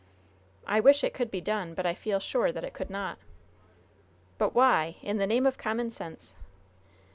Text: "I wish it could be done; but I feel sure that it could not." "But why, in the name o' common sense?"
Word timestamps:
"I 0.65 0.79
wish 0.79 1.03
it 1.03 1.13
could 1.13 1.29
be 1.29 1.41
done; 1.41 1.75
but 1.75 1.85
I 1.85 1.93
feel 1.93 2.19
sure 2.19 2.51
that 2.51 2.63
it 2.63 2.73
could 2.73 2.89
not." 2.89 3.19
"But 4.39 4.55
why, 4.55 4.97
in 5.03 5.17
the 5.19 5.27
name 5.27 5.45
o' 5.45 5.51
common 5.51 5.91
sense?" 5.91 6.39